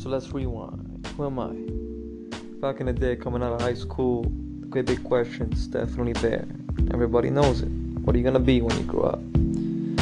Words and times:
So 0.00 0.08
let's 0.08 0.32
rewind. 0.32 1.06
Who 1.14 1.26
am 1.26 1.38
I? 1.38 1.50
Back 2.62 2.80
in 2.80 2.86
the 2.86 2.92
day, 2.94 3.16
coming 3.16 3.42
out 3.42 3.52
of 3.52 3.60
high 3.60 3.74
school, 3.74 4.22
the 4.22 4.82
big 4.82 5.04
question's 5.04 5.66
definitely 5.66 6.14
there. 6.14 6.48
Everybody 6.94 7.28
knows 7.28 7.60
it. 7.60 7.68
What 7.68 8.16
are 8.16 8.18
you 8.18 8.24
gonna 8.24 8.40
be 8.40 8.62
when 8.62 8.74
you 8.78 8.84
grow 8.84 9.02
up? 9.02 9.20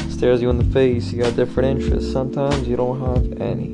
Stares 0.08 0.40
you 0.40 0.50
in 0.50 0.58
the 0.58 0.72
face, 0.72 1.10
you 1.10 1.24
got 1.24 1.34
different 1.34 1.80
interests. 1.80 2.12
Sometimes 2.12 2.68
you 2.68 2.76
don't 2.76 3.00
have 3.00 3.40
any. 3.40 3.70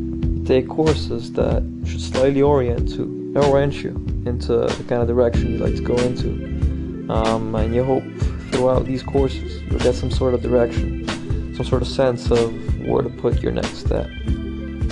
You 0.00 0.44
take 0.44 0.68
courses 0.68 1.32
that 1.34 1.62
should 1.86 2.00
slightly 2.00 2.42
orient 2.42 2.88
to 2.94 3.32
orient 3.36 3.74
you 3.74 3.90
into 4.26 4.54
the 4.56 4.84
kind 4.88 5.00
of 5.00 5.06
direction 5.06 5.52
you 5.52 5.58
like 5.58 5.76
to 5.76 5.82
go 5.82 5.96
into. 5.98 7.08
Um, 7.08 7.54
and 7.54 7.72
you 7.72 7.84
hope 7.84 8.02
throughout 8.50 8.84
these 8.84 9.04
courses 9.04 9.62
you'll 9.70 9.78
get 9.78 9.94
some 9.94 10.10
sort 10.10 10.34
of 10.34 10.42
direction, 10.42 11.06
some 11.54 11.64
sort 11.64 11.82
of 11.82 11.88
sense 11.88 12.32
of 12.32 12.52
where 12.80 13.02
to 13.02 13.10
put 13.10 13.40
your 13.44 13.52
next 13.52 13.76
step. 13.76 14.08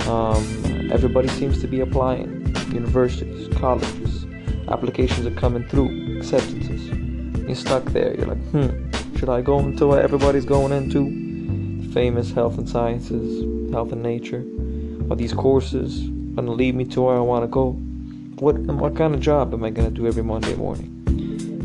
Um, 0.07 0.66
everybody 0.91 1.27
seems 1.27 1.61
to 1.61 1.67
be 1.67 1.81
applying. 1.81 2.55
Universities, 2.73 3.47
colleges, 3.57 4.25
applications 4.69 5.25
are 5.25 5.31
coming 5.35 5.67
through, 5.67 6.17
acceptances. 6.17 6.87
You're 7.39 7.55
stuck 7.55 7.85
there. 7.85 8.15
You're 8.15 8.27
like, 8.27 8.43
hmm, 8.49 9.17
should 9.17 9.29
I 9.29 9.41
go 9.41 9.59
into 9.59 9.87
what 9.87 9.99
everybody's 9.99 10.45
going 10.45 10.71
into? 10.71 11.91
Famous 11.93 12.31
health 12.31 12.57
and 12.57 12.67
sciences, 12.67 13.71
health 13.71 13.91
and 13.91 14.03
nature. 14.03 14.45
Are 15.09 15.15
these 15.15 15.33
courses 15.33 16.09
gonna 16.35 16.51
lead 16.51 16.75
me 16.75 16.85
to 16.85 17.01
where 17.01 17.15
I 17.15 17.21
want 17.21 17.43
to 17.43 17.47
go? 17.47 17.71
What 18.39 18.57
what 18.59 18.95
kind 18.95 19.15
of 19.15 19.21
job 19.21 19.53
am 19.53 19.63
I 19.63 19.69
gonna 19.69 19.89
do 19.89 20.05
every 20.07 20.23
Monday 20.23 20.55
morning? 20.55 20.93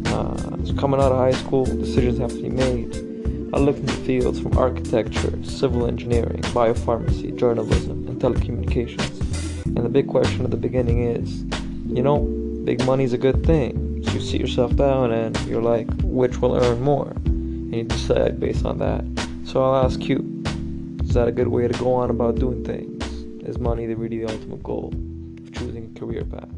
Uh, 0.06 0.56
coming 0.80 1.00
out 1.00 1.12
of 1.12 1.18
high 1.18 1.32
school, 1.32 1.64
decisions 1.64 2.18
have 2.18 2.30
to 2.30 2.42
be 2.42 2.50
made. 2.50 3.11
I 3.55 3.59
looked 3.59 3.80
into 3.80 3.92
fields 3.92 4.41
from 4.41 4.56
architecture, 4.56 5.33
civil 5.45 5.87
engineering, 5.87 6.41
biopharmacy, 6.55 7.37
journalism, 7.37 8.09
and 8.09 8.19
telecommunications. 8.19 9.66
And 9.66 9.84
the 9.84 9.91
big 9.91 10.09
question 10.09 10.45
at 10.45 10.51
the 10.51 10.56
beginning 10.56 11.02
is, 11.02 11.42
you 11.87 12.02
know, 12.02 12.20
big 12.64 12.83
money's 12.86 13.12
a 13.12 13.19
good 13.19 13.44
thing. 13.44 14.03
So 14.05 14.12
you 14.12 14.20
sit 14.20 14.41
yourself 14.41 14.75
down 14.77 15.12
and 15.12 15.39
you're 15.47 15.61
like, 15.61 15.86
which 16.03 16.39
will 16.39 16.56
earn 16.56 16.81
more? 16.81 17.11
And 17.27 17.75
you 17.75 17.84
decide 17.84 18.41
based 18.41 18.64
on 18.64 18.78
that. 18.78 19.05
So 19.44 19.62
I'll 19.62 19.84
ask 19.84 20.00
you, 20.09 20.42
is 21.03 21.12
that 21.12 21.28
a 21.28 21.33
good 21.33 21.48
way 21.48 21.69
to 21.69 21.78
go 21.78 21.92
on 21.92 22.09
about 22.09 22.37
doing 22.37 22.64
things? 22.64 23.05
Is 23.47 23.59
money 23.59 23.87
really 23.87 24.25
the 24.25 24.33
ultimate 24.33 24.62
goal 24.62 24.94
of 24.94 25.53
choosing 25.53 25.92
a 25.94 25.98
career 25.98 26.25
path? 26.25 26.48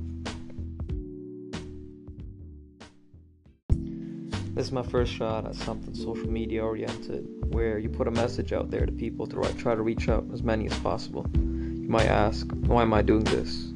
This 4.55 4.67
is 4.67 4.73
my 4.73 4.85
first 4.85 5.13
shot 5.13 5.47
at 5.47 5.57
something 5.57 5.97
social 5.97 6.31
media 6.31 6.65
oriented, 6.65 7.27
where 7.53 7.77
you 7.77 7.89
put 7.89 8.07
a 8.07 8.13
message 8.13 8.53
out 8.53 8.71
there 8.71 8.87
to 8.87 8.93
people 8.93 9.27
to 9.27 9.43
try 9.55 9.75
to 9.75 9.83
reach 9.83 10.09
out 10.09 10.25
as 10.33 10.45
many 10.45 10.67
as 10.67 10.79
possible. 10.79 11.27
You 11.35 11.89
might 11.89 12.07
ask, 12.07 12.49
why 12.67 12.83
am 12.83 12.95
I 12.95 13.03
doing 13.03 13.25
this? 13.25 13.73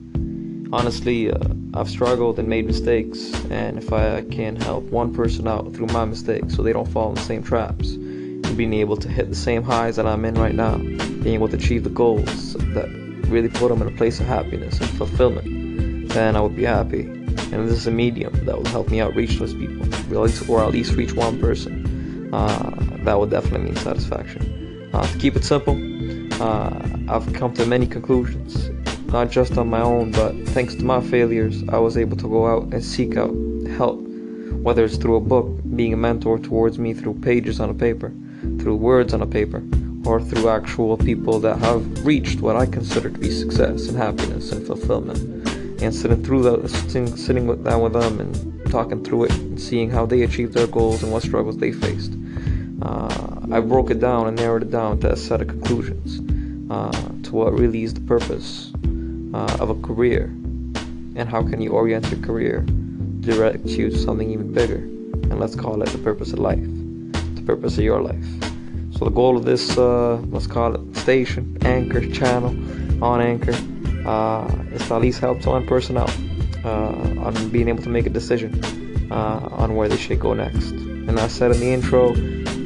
Honestly, 0.73 1.33
uh, 1.33 1.37
I've 1.75 1.91
struggled 1.91 2.39
and 2.39 2.47
made 2.47 2.65
mistakes, 2.65 3.35
and 3.51 3.77
if 3.77 3.93
I 3.93 4.23
can 4.31 4.55
help 4.55 4.85
one 4.85 5.13
person 5.13 5.49
out 5.49 5.75
through 5.75 5.87
my 5.87 6.05
mistakes 6.05 6.55
so 6.55 6.63
they 6.63 6.73
don't 6.73 6.87
fall 6.87 7.09
in 7.09 7.17
the 7.17 7.23
same 7.23 7.43
traps, 7.43 7.95
and 7.95 8.57
being 8.57 8.73
able 8.73 8.97
to 8.99 9.09
hit 9.09 9.31
the 9.31 9.35
same 9.35 9.65
highs 9.65 9.97
that 9.97 10.07
I'm 10.07 10.25
in 10.25 10.37
right 10.37 10.55
now, 10.55 10.79
being 10.79 11.35
able 11.35 11.49
to 11.49 11.57
achieve 11.57 11.83
the 11.83 11.91
goals 11.91 12.53
that 12.53 12.89
really 13.27 13.49
put 13.49 13.71
them 13.71 13.83
in 13.83 13.89
a 13.89 13.97
place 13.97 14.21
of 14.21 14.27
happiness 14.27 14.79
and 14.79 14.89
fulfillment, 14.91 16.11
then 16.11 16.37
I 16.37 16.41
would 16.41 16.55
be 16.55 16.65
happy 16.67 17.18
and 17.53 17.67
this 17.67 17.79
is 17.79 17.87
a 17.87 17.91
medium 17.91 18.33
that 18.45 18.57
will 18.57 18.67
help 18.67 18.89
me 18.89 19.01
out 19.01 19.15
reach 19.15 19.39
those 19.39 19.55
people, 19.55 19.87
or 20.51 20.63
at 20.63 20.71
least 20.71 20.93
reach 20.93 21.15
one 21.15 21.41
person. 21.41 22.33
Uh, 22.33 22.75
that 23.05 23.19
would 23.19 23.31
definitely 23.31 23.67
mean 23.67 23.77
satisfaction. 23.77 24.91
Uh, 24.93 25.07
to 25.07 25.19
keep 25.19 25.35
it 25.35 25.45
simple, 25.45 25.77
uh, 26.43 26.79
I've 27.09 27.33
come 27.33 27.55
to 27.55 27.65
many 27.65 27.87
conclusions, 27.87 28.71
not 29.13 29.31
just 29.31 29.57
on 29.57 29.69
my 29.71 29.81
own, 29.81 30.11
but 30.13 30.35
thanks 30.49 30.75
to 30.75 30.85
my 30.85 31.01
failures, 31.01 31.65
I 31.71 31.79
was 31.79 31.97
able 31.97 32.17
to 32.19 32.29
go 32.29 32.47
out 32.47 32.65
and 32.75 32.85
seek 32.85 33.17
out 33.17 33.35
help, 33.77 34.01
whether 34.63 34.85
it's 34.85 34.97
through 34.97 35.17
a 35.17 35.21
book, 35.21 35.49
being 35.75 35.95
a 35.95 35.97
mentor 35.97 36.39
towards 36.39 36.79
me 36.79 36.93
through 36.93 37.15
pages 37.21 37.61
on 37.61 37.71
a 37.71 37.75
paper, 37.75 38.13
through 38.59 38.77
words 38.77 39.15
on 39.15 39.23
a 39.23 39.27
paper, 39.27 39.63
or 40.05 40.21
through 40.21 40.49
actual 40.49 40.97
people 40.97 41.41
that 41.41 41.59
have 41.59 42.05
reached 42.05 42.41
what 42.41 42.57
I 42.57 42.67
consider 42.67 43.11
to 43.11 43.19
be 43.19 43.31
success 43.31 43.89
and 43.89 43.97
happiness 43.97 44.53
and 44.53 44.67
fulfillment 44.67 45.48
and 45.81 45.95
sitting 45.95 46.25
through 46.25 46.43
that, 46.43 46.69
sitting, 46.69 47.17
sitting 47.17 47.47
with, 47.47 47.65
down 47.65 47.81
with 47.83 47.93
them 47.93 48.21
and 48.21 48.71
talking 48.71 49.03
through 49.05 49.25
it 49.25 49.33
and 49.33 49.61
seeing 49.61 49.91
how 49.91 50.07
they 50.07 50.23
achieved 50.23 50.53
their 50.53 50.67
goals 50.67 51.03
and 51.03 51.13
what 51.13 51.23
struggles 51.23 51.57
they 51.59 51.73
faced. 51.73 52.15
Uh, 52.83 53.41
I 53.51 53.61
broke 53.61 53.91
it 53.91 54.01
down 54.01 54.27
and 54.29 54.37
narrowed 54.37 54.63
it 54.63 54.71
down 54.71 55.01
to 55.01 55.13
a 55.13 55.17
set 55.17 55.41
of 55.41 55.49
conclusions 55.49 56.21
uh, 56.71 56.91
to 57.25 57.33
what 57.33 57.53
really 57.53 57.83
is 57.83 57.95
the 57.95 58.01
purpose 58.01 58.73
uh, 59.35 59.57
of 59.61 59.71
a 59.71 59.75
career 59.77 60.25
and 61.17 61.29
how 61.29 61.43
can 61.43 61.61
you 61.61 61.71
orient 61.71 62.11
your 62.11 62.21
career 62.21 62.61
to 62.61 63.33
direct 63.33 63.67
you 63.67 63.91
to 63.91 63.99
something 63.99 64.31
even 64.31 64.53
bigger 64.53 64.77
and 64.77 65.41
let's 65.41 65.55
call 65.55 65.83
it 65.83 65.89
the 65.89 65.99
purpose 65.99 66.33
of 66.33 66.39
life 66.39 66.63
the 67.35 67.43
purpose 67.45 67.77
of 67.79 67.85
your 67.85 68.01
life 68.01 68.25
so 68.93 69.05
the 69.05 69.11
goal 69.11 69.37
of 69.37 69.45
this 69.45 69.77
uh, 69.77 70.17
let's 70.31 70.47
call 70.47 70.75
it 70.75 70.97
station 70.97 71.57
anchor 71.63 72.09
channel 72.11 72.51
on 73.03 73.21
anchor 73.21 73.55
it's 74.73 74.91
at 74.91 75.01
least 75.01 75.21
helped 75.21 75.47
one 75.47 75.67
person 75.67 75.97
out 75.97 76.15
uh, 76.65 76.93
on 77.21 77.49
being 77.51 77.69
able 77.69 77.83
to 77.83 77.89
make 77.89 78.07
a 78.07 78.11
decision 78.11 78.51
uh, 79.11 79.49
on 79.53 79.75
where 79.77 79.89
they 79.89 79.97
should 79.97 80.21
go 80.21 80.35
next. 80.35 80.71
And 80.71 81.19
I 81.19 81.29
said 81.29 81.51
in 81.53 81.61
the 81.61 81.73
intro, 81.73 82.15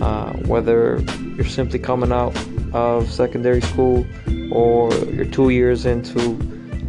uh, 0.03 0.33
whether 0.47 1.01
you're 1.37 1.45
simply 1.45 1.79
coming 1.79 2.13
out 2.13 2.37
of 2.73 3.11
secondary 3.11 3.61
school 3.61 4.07
or 4.51 4.93
you're 5.07 5.27
two 5.27 5.51
years 5.51 5.87
into 5.87 6.39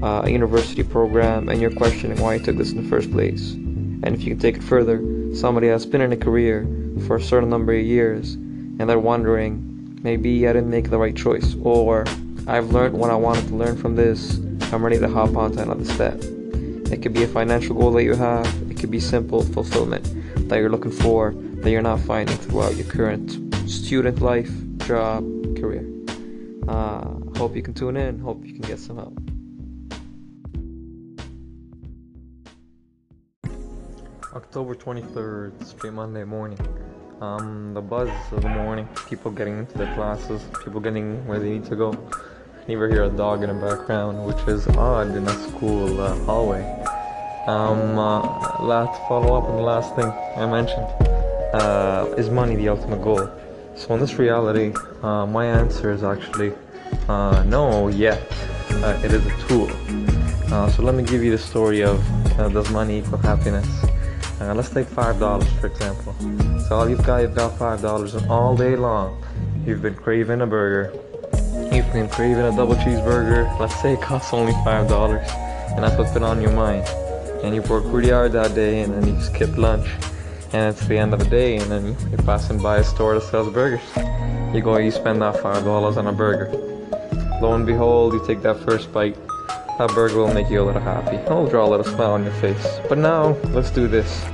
a 0.01 0.29
university 0.29 0.83
program 0.83 1.47
and 1.49 1.61
you're 1.61 1.71
questioning 1.73 2.19
why 2.19 2.35
you 2.35 2.43
took 2.43 2.57
this 2.57 2.71
in 2.71 2.83
the 2.83 2.89
first 2.89 3.11
place. 3.11 3.53
And 3.53 4.07
if 4.07 4.23
you 4.23 4.31
can 4.31 4.39
take 4.39 4.57
it 4.57 4.63
further, 4.63 4.97
somebody 5.33 5.67
has 5.67 5.85
been 5.85 6.01
in 6.01 6.11
a 6.11 6.17
career 6.17 6.67
for 7.07 7.15
a 7.15 7.21
certain 7.21 7.49
number 7.49 7.73
of 7.73 7.85
years 7.85 8.33
and 8.33 8.89
they're 8.89 8.99
wondering, 8.99 9.99
maybe 10.03 10.47
I 10.47 10.53
didn't 10.53 10.69
make 10.69 10.89
the 10.89 10.97
right 10.97 11.15
choice, 11.15 11.55
or 11.61 12.05
I've 12.45 12.71
learned 12.71 12.97
what 12.97 13.09
I 13.09 13.15
wanted 13.15 13.47
to 13.47 13.55
learn 13.55 13.77
from 13.77 13.95
this. 13.95 14.37
I'm 14.73 14.83
ready 14.83 14.99
to 14.99 15.07
hop 15.07 15.37
on 15.37 15.53
to 15.53 15.61
another 15.61 15.85
step. 15.85 16.19
It 16.91 17.01
could 17.01 17.13
be 17.13 17.23
a 17.23 17.27
financial 17.27 17.73
goal 17.73 17.91
that 17.93 18.03
you 18.03 18.15
have, 18.15 18.45
it 18.69 18.77
could 18.77 18.91
be 18.91 18.99
simple 18.99 19.41
fulfillment 19.41 20.03
that 20.49 20.57
you're 20.57 20.69
looking 20.69 20.91
for 20.91 21.31
that 21.31 21.71
you're 21.71 21.81
not 21.81 22.01
finding 22.01 22.35
throughout 22.35 22.75
your 22.75 22.85
current 22.87 23.39
student 23.69 24.21
life, 24.21 24.51
job, 24.79 25.23
career. 25.55 25.89
Uh, 26.67 27.15
hope 27.37 27.55
you 27.55 27.61
can 27.61 27.73
tune 27.73 27.95
in, 27.95 28.19
hope 28.19 28.45
you 28.45 28.51
can 28.51 28.61
get 28.61 28.77
some 28.77 28.97
help. 28.97 29.17
October 34.35 34.75
23rd, 34.75 35.65
straight 35.65 35.93
Monday 35.93 36.25
morning. 36.25 36.59
Um, 37.21 37.73
the 37.73 37.81
buzz 37.81 38.09
of 38.33 38.41
the 38.41 38.49
morning, 38.49 38.89
people 39.07 39.31
getting 39.31 39.59
into 39.59 39.77
their 39.77 39.93
classes, 39.95 40.43
people 40.65 40.81
getting 40.81 41.25
where 41.25 41.39
they 41.39 41.51
need 41.51 41.65
to 41.65 41.75
go. 41.77 41.91
You 42.65 42.77
ever 42.77 42.87
hear 42.87 43.03
a 43.03 43.09
dog 43.09 43.43
in 43.43 43.49
the 43.49 43.55
background, 43.55 44.25
which 44.25 44.47
is 44.47 44.65
odd 44.77 45.13
in 45.17 45.27
a 45.27 45.49
school 45.49 45.99
uh, 45.99 46.15
hallway. 46.23 46.63
Um, 47.45 47.99
uh, 47.99 48.63
last 48.63 49.01
follow 49.05 49.35
up 49.37 49.43
on 49.49 49.57
the 49.57 49.61
last 49.61 49.93
thing 49.97 50.05
I 50.05 50.45
mentioned. 50.45 50.87
Uh, 51.53 52.07
is 52.17 52.29
money 52.29 52.55
the 52.55 52.69
ultimate 52.69 53.03
goal? 53.03 53.29
So 53.75 53.93
in 53.95 53.99
this 53.99 54.17
reality, 54.17 54.73
uh, 55.01 55.25
my 55.25 55.45
answer 55.45 55.91
is 55.91 56.05
actually 56.05 56.53
uh, 57.09 57.43
no 57.45 57.89
yet. 57.89 58.25
Uh, 58.69 58.97
it 59.03 59.11
is 59.11 59.25
a 59.25 59.47
tool. 59.49 59.67
so 60.69 60.83
let 60.83 60.95
me 60.95 61.03
give 61.03 61.21
you 61.21 61.31
the 61.31 61.37
story 61.37 61.83
of 61.83 62.01
does 62.37 62.69
money 62.71 62.99
equal 62.99 63.17
happiness? 63.17 63.67
let's 64.39 64.69
take 64.69 64.87
five 64.87 65.19
dollars 65.19 65.51
for 65.59 65.67
example. 65.67 66.15
So 66.69 66.77
all 66.77 66.89
you've 66.89 67.05
got, 67.05 67.23
you've 67.23 67.35
got 67.35 67.57
five 67.57 67.81
dollars, 67.81 68.15
and 68.15 68.25
all 68.29 68.55
day 68.55 68.77
long, 68.77 69.21
you've 69.65 69.81
been 69.81 69.95
craving 69.95 70.39
a 70.39 70.47
burger 70.47 70.97
You've 71.53 71.91
been 71.93 72.09
craving 72.09 72.45
a 72.45 72.55
double 72.55 72.73
cheeseburger. 72.75 73.59
Let's 73.59 73.79
say 73.79 73.93
it 73.93 74.01
costs 74.01 74.33
only 74.33 74.53
five 74.63 74.87
dollars, 74.89 75.27
and 75.69 75.83
that's 75.83 75.95
what's 75.97 76.11
been 76.11 76.23
on 76.23 76.41
your 76.41 76.51
mind. 76.51 76.87
And 77.43 77.53
you 77.53 77.61
worked 77.61 77.85
really 77.87 78.09
hard 78.09 78.31
that 78.31 78.55
day, 78.55 78.81
and 78.81 78.91
then 78.91 79.07
you 79.07 79.21
skip 79.21 79.55
lunch, 79.55 79.87
and 80.51 80.75
it's 80.75 80.87
the 80.87 80.97
end 80.97 81.13
of 81.13 81.19
the 81.19 81.29
day, 81.29 81.57
and 81.57 81.69
then 81.69 81.95
you're 82.09 82.23
passing 82.23 82.57
by 82.57 82.77
a 82.77 82.83
store 82.83 83.13
that 83.13 83.21
sells 83.21 83.53
burgers. 83.53 83.81
You 84.55 84.61
go, 84.61 84.77
you 84.77 84.89
spend 84.89 85.21
that 85.21 85.41
five 85.41 85.63
dollars 85.63 85.97
on 85.97 86.07
a 86.07 86.11
burger. 86.11 86.49
Lo 87.39 87.53
and 87.53 87.67
behold, 87.67 88.13
you 88.13 88.25
take 88.25 88.41
that 88.41 88.59
first 88.63 88.91
bite. 88.91 89.15
That 89.77 89.91
burger 89.93 90.17
will 90.17 90.33
make 90.33 90.49
you 90.49 90.61
a 90.61 90.65
little 90.65 90.81
happy. 90.81 91.17
It'll 91.17 91.47
draw 91.47 91.67
a 91.67 91.69
little 91.69 91.85
smile 91.85 92.13
on 92.13 92.23
your 92.23 92.33
face. 92.33 92.79
But 92.89 92.97
now, 92.97 93.37
let's 93.49 93.69
do 93.69 93.87
this. 93.87 94.25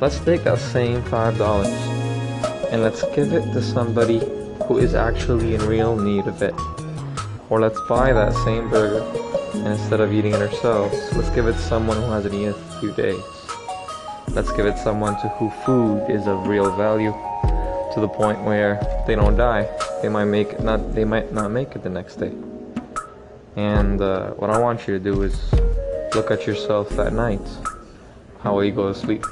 Let's 0.00 0.18
take 0.20 0.42
that 0.44 0.58
same 0.58 1.02
five 1.04 1.38
dollars 1.38 1.68
and 2.70 2.82
let's 2.82 3.02
give 3.14 3.32
it 3.32 3.44
to 3.52 3.62
somebody 3.62 4.20
who 4.66 4.78
is 4.78 4.94
actually 4.94 5.54
in 5.54 5.66
real 5.66 5.96
need 5.96 6.26
of 6.26 6.42
it. 6.42 6.54
Or 7.50 7.60
let's 7.60 7.80
buy 7.88 8.12
that 8.12 8.32
same 8.44 8.68
burger, 8.68 9.02
and 9.54 9.68
instead 9.68 10.00
of 10.00 10.12
eating 10.12 10.34
it 10.34 10.40
ourselves, 10.42 10.94
let's 11.16 11.30
give 11.30 11.46
it 11.46 11.56
someone 11.56 11.96
who 11.96 12.10
hasn't 12.10 12.34
eaten 12.34 12.48
in 12.48 12.54
a 12.54 12.80
few 12.80 12.92
days. 12.92 13.22
Let's 14.30 14.52
give 14.52 14.66
it 14.66 14.76
someone 14.78 15.14
to 15.22 15.28
who 15.28 15.50
food 15.64 16.10
is 16.10 16.26
of 16.26 16.46
real 16.46 16.70
value, 16.76 17.12
to 17.94 18.00
the 18.00 18.08
point 18.08 18.42
where 18.42 18.78
they 19.06 19.14
don't 19.14 19.36
die. 19.36 19.68
They 20.02 20.08
might 20.08 20.26
make 20.26 20.52
it 20.52 20.60
not 20.62 20.94
they 20.94 21.04
might 21.04 21.32
not 21.32 21.50
make 21.50 21.74
it 21.74 21.82
the 21.82 21.88
next 21.88 22.16
day. 22.16 22.32
And 23.56 24.00
uh, 24.00 24.30
what 24.32 24.50
I 24.50 24.58
want 24.58 24.86
you 24.86 24.98
to 24.98 25.02
do 25.02 25.22
is 25.22 25.52
look 26.14 26.30
at 26.30 26.46
yourself 26.46 26.90
that 26.90 27.12
night. 27.12 27.40
How 28.40 28.54
will 28.54 28.64
you 28.64 28.72
go 28.72 28.92
to 28.92 28.98
sleep? 28.98 29.24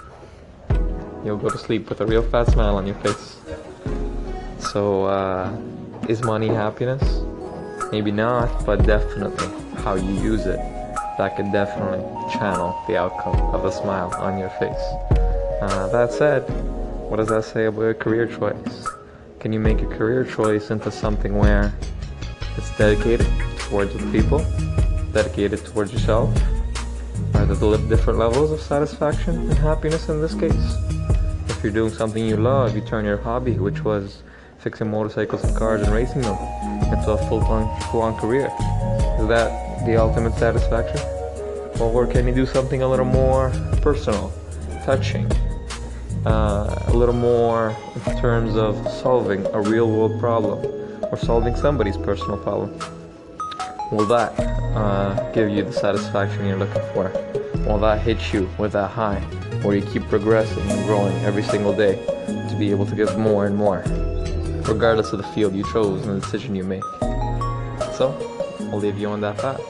You'll 1.24 1.36
go 1.36 1.50
to 1.50 1.58
sleep 1.58 1.88
with 1.88 2.00
a 2.00 2.06
real 2.06 2.22
fat 2.22 2.50
smile 2.50 2.76
on 2.76 2.86
your 2.86 2.96
face. 2.96 3.35
So, 4.76 5.06
uh, 5.06 5.56
is 6.06 6.22
money 6.22 6.48
happiness? 6.48 7.02
Maybe 7.92 8.10
not, 8.10 8.66
but 8.66 8.84
definitely 8.84 9.48
how 9.82 9.94
you 9.94 10.12
use 10.20 10.44
it. 10.44 10.58
That 11.16 11.34
could 11.34 11.50
definitely 11.50 12.04
channel 12.34 12.78
the 12.86 12.98
outcome 12.98 13.36
of 13.54 13.64
a 13.64 13.72
smile 13.72 14.12
on 14.18 14.36
your 14.38 14.50
face. 14.50 14.86
Uh, 15.62 15.88
that 15.92 16.12
said, 16.12 16.42
what 17.08 17.16
does 17.16 17.28
that 17.28 17.44
say 17.44 17.64
about 17.64 17.84
a 17.84 17.94
career 17.94 18.26
choice? 18.26 18.86
Can 19.40 19.50
you 19.50 19.60
make 19.60 19.80
a 19.80 19.86
career 19.86 20.24
choice 20.24 20.70
into 20.70 20.90
something 20.90 21.38
where 21.38 21.72
it's 22.58 22.76
dedicated 22.76 23.26
towards 23.56 23.94
the 23.94 24.12
people, 24.12 24.44
dedicated 25.14 25.64
towards 25.64 25.90
yourself, 25.90 26.28
are 27.32 27.46
there 27.46 27.78
different 27.88 28.18
levels 28.18 28.50
of 28.50 28.60
satisfaction 28.60 29.36
and 29.48 29.54
happiness 29.54 30.10
in 30.10 30.20
this 30.20 30.34
case? 30.34 30.76
If 31.48 31.64
you're 31.64 31.72
doing 31.72 31.94
something 31.94 32.22
you 32.22 32.36
love, 32.36 32.74
you 32.74 32.82
turn 32.82 33.06
your 33.06 33.16
hobby, 33.16 33.54
which 33.54 33.82
was 33.82 34.22
fixing 34.58 34.90
motorcycles 34.90 35.44
and 35.44 35.56
cars 35.56 35.82
and 35.82 35.92
racing 35.92 36.22
them, 36.22 36.38
into 36.92 37.10
a 37.10 37.18
full-on, 37.28 37.80
full-on 37.90 38.16
career. 38.16 38.46
Is 39.20 39.28
that 39.28 39.84
the 39.86 39.96
ultimate 39.96 40.34
satisfaction? 40.34 41.00
Or 41.80 42.06
can 42.06 42.26
you 42.26 42.34
do 42.34 42.46
something 42.46 42.82
a 42.82 42.88
little 42.88 43.04
more 43.04 43.50
personal, 43.82 44.32
touching, 44.84 45.30
uh, 46.24 46.84
a 46.88 46.94
little 46.94 47.14
more 47.14 47.76
in 47.94 48.18
terms 48.18 48.56
of 48.56 48.76
solving 48.90 49.46
a 49.46 49.60
real-world 49.60 50.18
problem 50.18 50.58
or 51.10 51.16
solving 51.16 51.54
somebody's 51.54 51.96
personal 51.96 52.38
problem? 52.38 52.78
Will 53.92 54.06
that 54.06 54.32
uh, 54.74 55.30
give 55.32 55.48
you 55.50 55.62
the 55.62 55.72
satisfaction 55.72 56.46
you're 56.46 56.58
looking 56.58 56.82
for? 56.92 57.12
Will 57.66 57.78
that 57.78 58.00
hit 58.00 58.32
you 58.32 58.48
with 58.58 58.72
that 58.72 58.90
high 58.90 59.20
where 59.62 59.76
you 59.76 59.82
keep 59.86 60.02
progressing 60.08 60.62
and 60.70 60.86
growing 60.86 61.14
every 61.24 61.42
single 61.42 61.74
day 61.74 61.94
to 62.48 62.56
be 62.58 62.70
able 62.70 62.86
to 62.86 62.94
give 62.94 63.16
more 63.18 63.46
and 63.46 63.56
more, 63.56 63.82
regardless 64.68 65.12
of 65.12 65.18
the 65.18 65.26
field 65.28 65.54
you 65.54 65.64
chose 65.72 66.06
and 66.06 66.16
the 66.16 66.20
decision 66.20 66.54
you 66.54 66.64
make? 66.64 66.82
So, 67.96 68.16
I'll 68.72 68.78
leave 68.78 68.98
you 68.98 69.08
on 69.08 69.20
that 69.20 69.38
thought. 69.38 69.60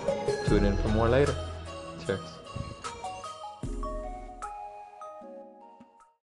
Tune 0.47 0.65
in 0.65 0.77
for 0.79 0.89
more 0.89 1.09
later. 1.09 1.35
Cheers. 2.05 2.36